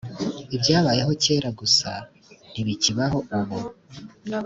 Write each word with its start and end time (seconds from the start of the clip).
ibyabayeho 0.55 1.11
kera 1.23 1.49
gusa 1.59 1.91
nti 2.49 2.61
bikibaho 2.67 3.19
ubu 3.37 3.57